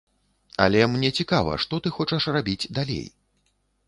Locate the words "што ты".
1.65-1.91